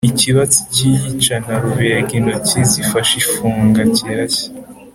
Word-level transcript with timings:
ikibatsi 0.09 0.59
kiyicana 0.73 1.51
rubegaintoki 1.63 2.57
zifashe 2.71 3.13
igifunga 3.15 3.81
zirashya 3.95 4.47